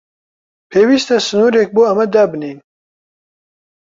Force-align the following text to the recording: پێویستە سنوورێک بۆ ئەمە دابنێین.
پێویستە 0.71 1.17
سنوورێک 1.27 1.69
بۆ 1.75 1.81
ئەمە 1.87 2.05
دابنێین. 2.13 2.59